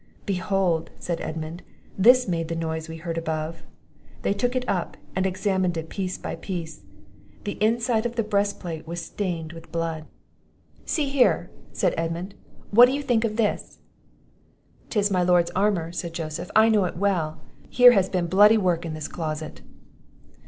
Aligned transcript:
"Behold!" 0.25 0.89
said 0.97 1.21
Edmund; 1.21 1.61
"this 1.95 2.27
made 2.27 2.47
the 2.47 2.55
noise 2.55 2.89
we 2.89 2.97
heard 2.97 3.19
above." 3.19 3.61
They 4.23 4.33
took 4.33 4.55
it 4.55 4.67
up, 4.67 4.97
and 5.15 5.27
examined 5.27 5.77
it 5.77 5.89
piece 5.89 6.17
by 6.17 6.37
piece; 6.37 6.81
the 7.43 7.63
inside 7.63 8.07
of 8.07 8.15
the 8.15 8.23
breast 8.23 8.59
plate 8.59 8.87
was 8.87 8.99
stained 8.99 9.53
with 9.53 9.71
blood. 9.71 10.05
"See 10.85 11.07
here!" 11.09 11.51
said 11.71 11.93
Edmund; 11.97 12.33
"what 12.71 12.89
think 13.03 13.23
you 13.23 13.29
of 13.29 13.35
this?" 13.37 13.77
"'Tis 14.89 15.11
my 15.11 15.21
Lord's 15.21 15.51
armour," 15.51 15.91
said 15.91 16.13
Joseph; 16.13 16.49
"I 16.55 16.67
know 16.69 16.85
it 16.85 16.97
well 16.97 17.39
here 17.69 17.91
has 17.91 18.09
been 18.09 18.25
bloody 18.25 18.57
work 18.57 18.87
in 18.87 18.95
this 18.95 19.07
closet!" 19.07 19.61